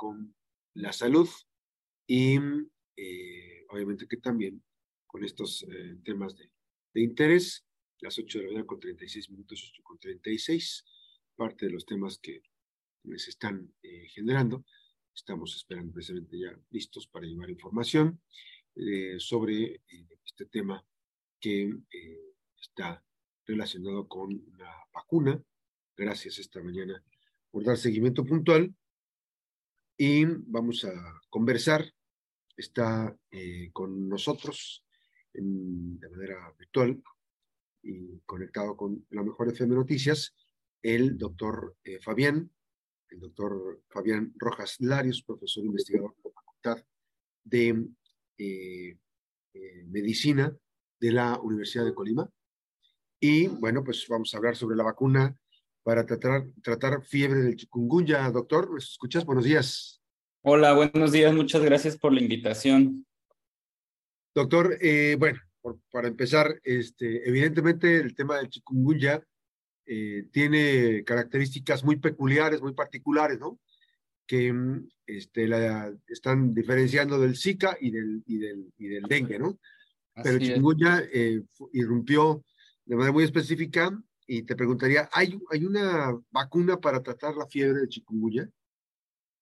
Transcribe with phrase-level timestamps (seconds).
[0.00, 0.34] con
[0.76, 1.28] la salud
[2.06, 2.38] y
[2.96, 4.64] eh, obviamente que también
[5.06, 6.50] con estos eh, temas de,
[6.94, 7.66] de, interés,
[7.98, 10.86] las 8 de la mañana con 36 minutos, 8 con 36,
[11.36, 12.40] parte de los temas que
[13.02, 14.64] les están eh, generando.
[15.14, 18.22] Estamos esperando precisamente ya listos para llevar información
[19.18, 19.82] sobre
[20.24, 20.82] este tema
[21.38, 21.70] que
[22.58, 23.04] está
[23.44, 25.44] relacionado con la vacuna.
[25.94, 27.04] Gracias esta mañana
[27.50, 28.74] por dar seguimiento puntual.
[30.02, 31.84] Y vamos a conversar.
[32.56, 34.82] Está eh, con nosotros
[35.30, 37.02] de manera virtual
[37.82, 40.34] y conectado con la mejor FM Noticias,
[40.80, 42.50] el doctor eh, Fabián,
[43.10, 46.86] el doctor Fabián Rojas Larios, profesor investigador de la Facultad
[47.44, 47.86] de
[48.38, 48.96] eh,
[49.84, 50.56] Medicina
[50.98, 52.26] de la Universidad de Colima.
[53.20, 55.38] Y bueno, pues vamos a hablar sobre la vacuna
[55.82, 58.30] para tratar, tratar fiebre del chikungunya.
[58.30, 59.24] Doctor, ¿me escuchas?
[59.24, 60.00] Buenos días.
[60.42, 61.34] Hola, buenos días.
[61.34, 63.06] Muchas gracias por la invitación.
[64.34, 65.40] Doctor, eh, bueno,
[65.90, 69.22] para empezar, este, evidentemente el tema del chikungunya
[69.86, 73.58] eh, tiene características muy peculiares, muy particulares, ¿no?
[74.26, 74.54] Que
[75.06, 79.58] este, la, están diferenciando del Zika y del, y del, y del dengue, ¿no?
[80.14, 81.42] Pero el chikungunya eh,
[81.72, 82.44] irrumpió
[82.84, 83.90] de manera muy específica
[84.32, 88.48] y te preguntaría, ¿hay, ¿hay una vacuna para tratar la fiebre de chikungunya?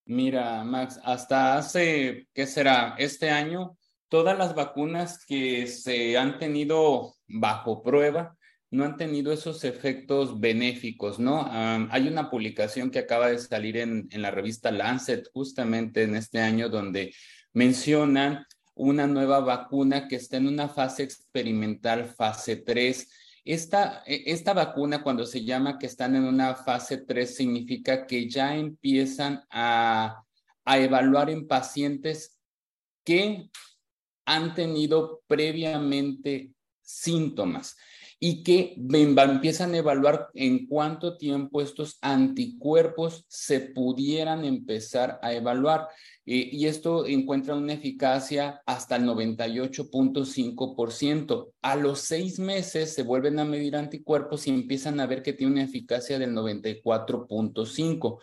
[0.06, 2.94] Mira, Max, hasta hace, ¿qué será?
[2.96, 3.76] Este año,
[4.08, 8.34] todas las vacunas que se han tenido bajo prueba
[8.70, 11.46] no han tenido esos efectos benéficos, ¿no?
[11.50, 16.40] hay una publicación que acaba de salir en, en la revista Lancet justamente en este
[16.40, 17.14] año donde
[17.52, 18.44] mencionan
[18.74, 23.08] una nueva vacuna que está en una fase experimental, fase 3
[23.52, 28.28] esta, e, esta vacuna, cuando se llama que están en una fase 3, significa que
[28.28, 30.22] ya empiezan a,
[30.64, 32.38] a evaluar en pacientes
[33.04, 33.50] que
[34.26, 37.76] han tenido previamente síntomas
[38.20, 45.88] y que empiezan a evaluar en cuánto tiempo estos anticuerpos se pudieran empezar a evaluar.
[46.30, 51.54] Y esto encuentra una eficacia hasta el 98.5%.
[51.62, 55.54] A los seis meses se vuelven a medir anticuerpos y empiezan a ver que tiene
[55.54, 58.18] una eficacia del 94.5%.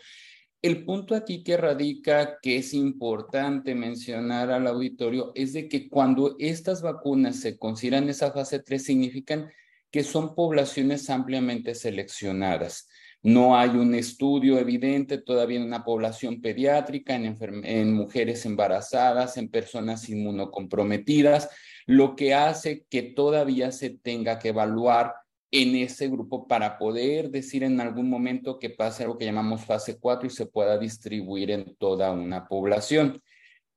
[0.62, 6.36] El punto aquí que radica, que es importante mencionar al auditorio, es de que cuando
[6.38, 9.50] estas vacunas se consideran esa fase 3, significan
[9.90, 12.88] que son poblaciones ampliamente seleccionadas.
[13.26, 20.08] No hay un estudio evidente todavía en una población pediátrica, en, mujeres embarazadas, en personas
[20.10, 21.50] inmunocomprometidas,
[21.88, 25.16] lo que hace que todavía se tenga que evaluar
[25.50, 29.98] en ese grupo para poder decir en algún momento que pase algo que llamamos fase
[30.00, 33.24] 4 y se pueda distribuir en toda una población.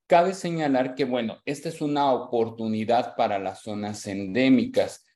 [0.06, 5.06] Cabe señalar que, bueno, esta es una oportunidad para las zonas endémicas.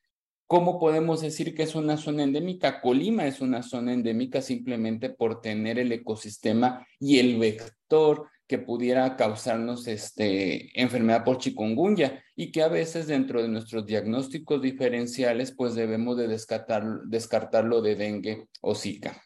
[0.53, 2.83] ¿Cómo podemos decir que es una zona endémica?
[2.83, 9.17] Colima es una zona endémica simplemente por tener el ecosistema y el vector que pudiera
[9.17, 15.75] causarnos este, enfermedad por chikungunya y que a veces dentro de nuestros diagnósticos diferenciales pues
[15.75, 19.25] debemos de descartar, descartarlo de dengue o zika.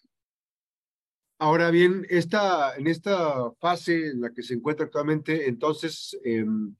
[1.41, 6.77] Ahora bien, esta, en esta fase en la que se encuentra actualmente, entonces, em,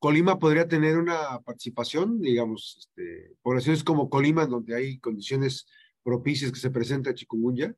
[0.00, 5.66] Colima podría tener una participación, digamos, este, poblaciones como Colima, donde hay condiciones
[6.02, 7.74] propicias que se presenta chikungunya?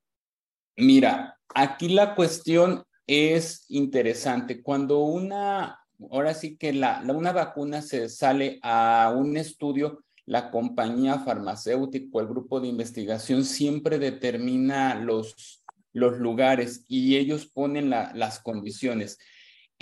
[0.77, 4.63] Mira, aquí la cuestión es interesante.
[4.63, 5.81] Cuando una,
[6.13, 12.21] ahora sí que la, una vacuna se sale a un estudio, la compañía farmacéutica o
[12.21, 19.19] el grupo de investigación siempre determina los, los lugares y ellos ponen la, las condiciones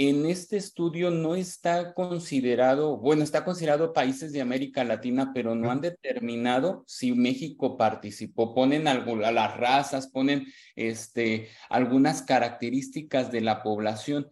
[0.08, 5.70] en este estudio no está considerado, bueno, está considerado países de América Latina, pero no
[5.70, 8.54] han determinado si México participó.
[8.54, 14.26] Ponen algo, a las razas, ponen este, algunas características de la población,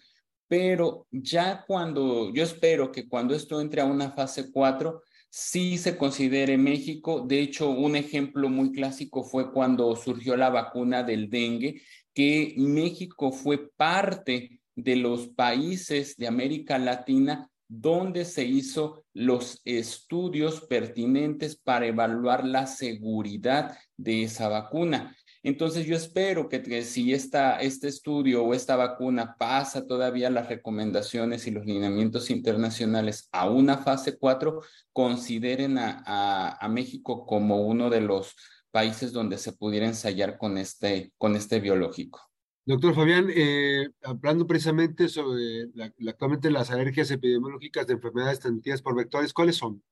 [0.47, 5.99] pero ya cuando, yo espero que cuando esto entre a una fase 4, sí se
[5.99, 7.27] considere México.
[7.29, 11.83] De hecho, un ejemplo muy clásico fue cuando surgió la vacuna del dengue,
[12.15, 20.63] que México fue parte de los países de América Latina donde se hizo los estudios
[20.63, 25.15] pertinentes para evaluar la seguridad de esa vacuna.
[25.43, 31.47] Entonces yo espero que, si esta, este estudio o esta vacuna pasa todavía las recomendaciones
[31.47, 38.01] y los lineamientos internacionales a una fase 4, consideren a, a México como uno de
[38.01, 38.35] los
[38.71, 42.29] países donde se pudiera ensayar con este, con este biológico.
[42.69, 45.71] Doctor Fabián, eh, hablando precisamente sobre
[46.07, 49.83] actualmente las alergias epidemiológicas de enfermedades transmitidas por vectores, ¿cuáles son?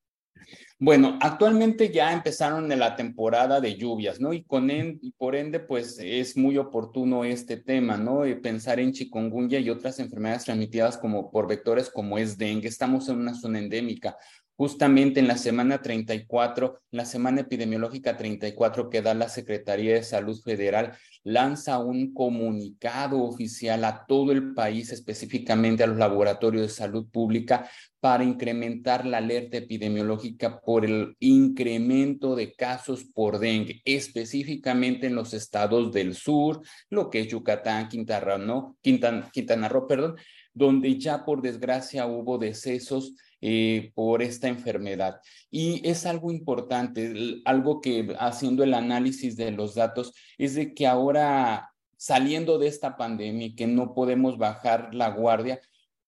[0.78, 4.34] Bueno, actualmente ya empezaron en la temporada de lluvias, ¿no?
[4.34, 8.24] Y, con y por ende, pues es muy oportuno este tema, ¿no?
[8.42, 12.68] pensar en chikungunya y otras enfermedades transmitidas como por vectores como es dengue.
[12.68, 14.18] Estamos en una zona endémica
[14.56, 20.40] justamente en la semana 34, la semana epidemiológica 34 que da la Secretaría de Salud
[20.42, 27.06] Federal, lanza un comunicado oficial a todo el país, específicamente a los laboratorios de salud
[27.10, 27.68] pública,
[28.00, 35.34] para incrementar la alerta epidemiológica por el incremento de casos por dengue, específicamente en los
[35.34, 40.16] estados del sur, lo que es Yucatán, Quintana Roo, Quintana, Quintana Roo, perdón,
[40.54, 45.20] donde ya por desgracia hubo decesos eh, por esta enfermedad.
[45.50, 50.86] Y es algo importante, algo que haciendo el análisis de los datos, es de que
[50.86, 55.60] ahora saliendo de esta pandemia y que no podemos bajar la guardia,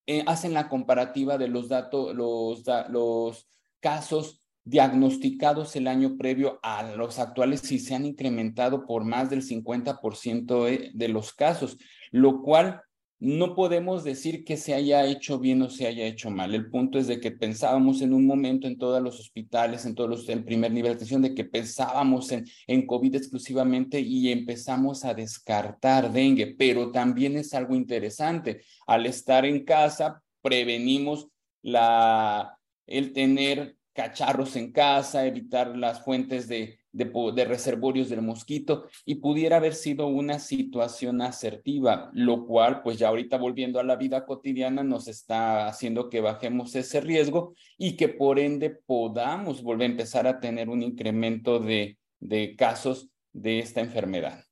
[0.07, 3.47] eh, hacen la comparativa de los datos, los, los
[3.81, 9.43] casos diagnosticados el año previo a los actuales y se han incrementado por más del
[9.43, 11.79] 50% de los casos,
[12.11, 12.83] lo cual
[13.21, 16.55] no podemos decir que se haya hecho bien o se haya hecho mal.
[16.55, 20.09] El punto es de que pensábamos en un momento en todos los hospitales, en todos
[20.09, 25.05] los, el primer nivel de atención, de que pensábamos en, en COVID exclusivamente y empezamos
[25.05, 28.63] a descartar dengue, pero también es algo interesante.
[28.87, 31.29] Al estar en casa, prevenimos
[31.63, 32.57] la,
[32.87, 39.57] el tener cacharros en casa, evitar las fuentes de, de, reservorios del mosquito y pudiera
[39.57, 44.83] haber sido una situación asertiva, lo cual pues ya ahorita volviendo a la vida cotidiana
[44.83, 50.27] nos está haciendo que bajemos ese riesgo y que por ende podamos volver a empezar
[50.27, 54.45] a tener un incremento de, de casos de esta enfermedad.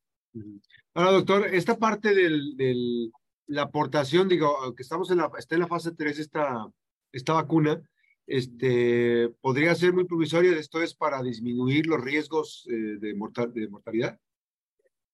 [0.94, 3.10] Ahora, doctor, esta parte de
[3.46, 6.66] la aportación, digo, que estamos en la, está en la fase 3 esta,
[7.12, 7.80] esta vacuna,
[8.26, 10.56] este, podría ser muy provisoria.
[10.58, 14.18] Esto es para disminuir los riesgos eh, de, de, mortalidad.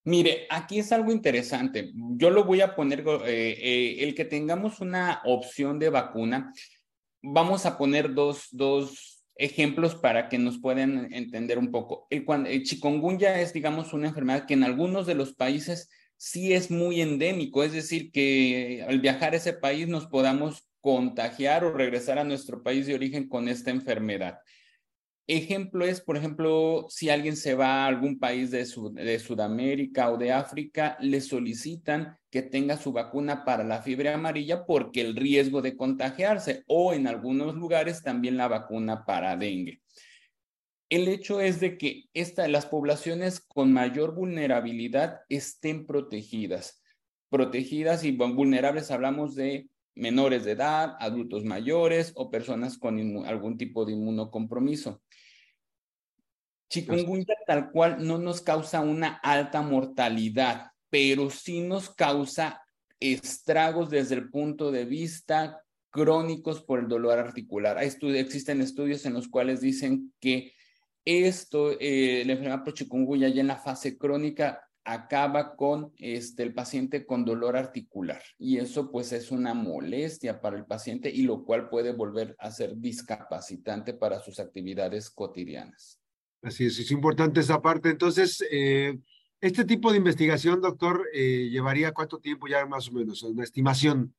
[0.05, 1.91] Mire, aquí es algo interesante.
[1.93, 6.53] Yo lo voy a poner, eh, eh, el que tengamos una opción de vacuna,
[7.21, 12.07] vamos a poner dos, dos ejemplos para que nos puedan entender un poco.
[12.09, 16.69] El, el chikungunya es, digamos, una enfermedad que en algunos de los países sí es
[16.69, 22.19] muy endémico, es decir, que al viajar a ese país nos podamos contagiar o regresar
[22.19, 24.39] a nuestro país de origen con esta enfermedad.
[25.27, 30.33] Ejemplo es, por ejemplo, si alguien se va a algún país de, Sudamérica o de
[30.33, 35.77] África, le solicitan que tenga su vacuna para la fiebre amarilla porque el riesgo de
[35.77, 39.81] contagiarse o en algunos lugares también la vacuna para dengue.
[40.89, 46.83] El hecho es de que esta, las poblaciones con mayor vulnerabilidad estén protegidas.
[47.29, 53.85] Protegidas y vulnerables hablamos de menores de edad, adultos mayores o personas con algún tipo
[53.85, 55.01] de inmunocompromiso.
[56.69, 62.63] Chikungunya tal cual no nos causa una alta mortalidad, pero sí nos causa
[62.99, 65.61] estragos desde el punto de vista
[65.91, 67.77] crónicos por el dolor articular.
[67.81, 70.53] Existen estudios en los cuales dicen que
[71.05, 76.53] esto, eh, la enfermedad por chikungunya ya en la fase crónica acaba con este, el
[76.53, 81.45] paciente con dolor articular y eso pues es una molestia para el paciente y lo
[81.45, 85.99] cual puede volver a ser discapacitante para sus actividades cotidianas.
[86.41, 87.89] Así es, es importante esa parte.
[87.89, 88.97] Entonces, eh,
[89.39, 94.13] este tipo de investigación, doctor, eh, llevaría cuánto tiempo ya más o menos, una estimación.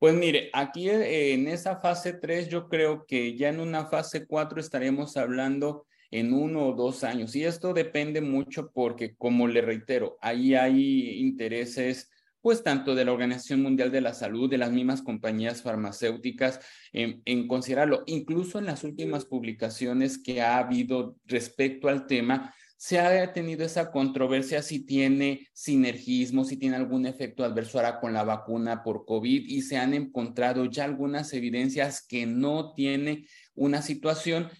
[0.00, 4.26] Pues mire, aquí eh, en esa fase 3 yo creo que ya en una fase
[4.26, 7.34] 4 estaremos hablando en uno o dos años.
[7.34, 12.08] Y esto depende mucho porque, como le reitero, ahí hay intereses
[12.40, 16.60] pues tanto de la Organización Mundial de la Salud, de las mismas compañías farmacéuticas,
[16.92, 18.04] en, en, considerarlo.
[18.06, 23.90] Incluso en las últimas publicaciones que ha habido respecto al tema, se ha tenido esa
[23.90, 29.48] controversia si tiene sinergismo, si tiene algún efecto adverso ahora con la vacuna por COVID
[29.48, 34.50] y se han encontrado ya algunas evidencias que no tiene una situación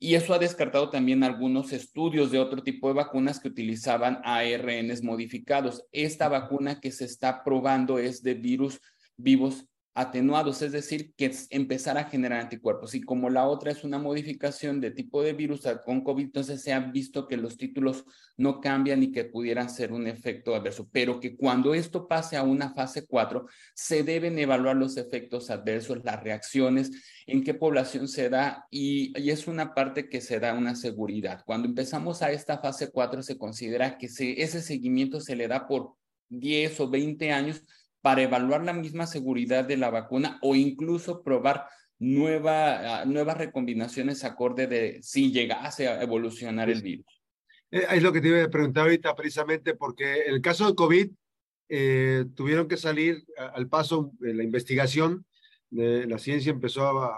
[0.00, 5.02] y eso ha descartado también algunos estudios de otro tipo de vacunas que utilizaban ARNs
[5.02, 5.84] modificados.
[5.90, 8.80] Esta vacuna que se está probando es de virus
[9.16, 9.66] vivos
[9.98, 12.94] atenuados, es decir, que empezar a generar anticuerpos.
[12.94, 16.72] Y como la otra es una modificación de tipo de virus con COVID, entonces se
[16.72, 18.04] ha visto que los títulos
[18.36, 22.44] no cambian y que pudieran ser un efecto adverso, pero que cuando esto pase a
[22.44, 26.92] una fase 4, se deben evaluar los efectos adversos, las reacciones,
[27.26, 31.42] en qué población se da y, y es una parte que se da una seguridad.
[31.44, 35.66] Cuando empezamos a esta fase 4, se considera que se, ese seguimiento se le da
[35.66, 35.94] por
[36.28, 37.64] 10 o 20 años
[38.00, 41.66] para evaluar la misma seguridad de la vacuna o incluso probar
[41.98, 47.06] nueva, ah, nuevas recombinaciones acorde de si llegase a evolucionar el virus.
[47.70, 50.74] Eh, es lo que te iba a preguntar ahorita precisamente porque en el caso de
[50.74, 51.10] COVID
[51.68, 55.26] eh, tuvieron que salir al paso de la investigación,
[55.70, 57.12] la ciencia empezó a,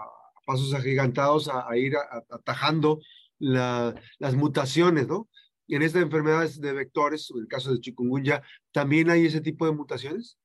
[0.45, 1.95] pasos agigantados a, ir
[2.29, 3.01] atajando
[3.39, 5.29] las mutaciones, ¿no?
[5.69, 9.67] Y en estas enfermedades de vectores, en el caso de chikungunya, ¿también hay ese tipo
[9.67, 10.40] de mutaciones?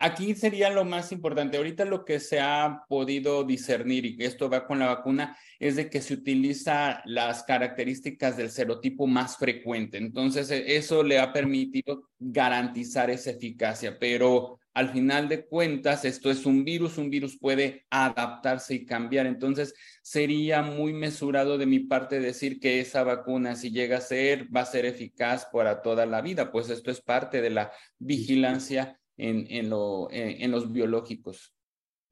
[0.00, 1.56] Aquí sería lo más importante.
[1.56, 5.90] Ahorita lo que se ha podido discernir, y esto va con la vacuna, es de
[5.90, 9.98] que se utiliza las características del serotipo más frecuente.
[9.98, 16.30] Entonces, e, eso le ha permitido garantizar esa eficacia, pero al final de cuentas, esto
[16.30, 19.26] es un virus, un virus puede adaptarse y cambiar.
[19.26, 24.46] Entonces, sería muy mesurado de mi parte decir que esa vacuna, si llega a ser,
[24.54, 28.96] va a ser eficaz para toda la vida, pues esto es parte de la vigilancia
[29.18, 31.52] en, en, lo, en, los biológicos.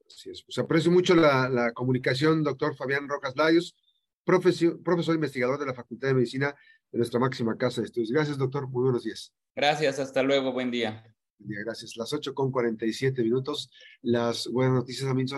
[0.05, 0.43] Así es.
[0.43, 3.75] Pues aprecio mucho la, la comunicación, doctor Fabián Rojas Larios,
[4.23, 6.55] profesor, profesor investigador de la Facultad de Medicina
[6.91, 8.11] de nuestra máxima casa de estudios.
[8.11, 8.67] Gracias, doctor.
[8.67, 9.33] Muy buenos días.
[9.55, 10.51] Gracias, hasta luego.
[10.51, 11.03] Buen día.
[11.39, 11.95] Buen día, gracias.
[11.97, 13.71] Las 8 con 47 minutos.
[14.01, 15.35] Las buenas noticias también son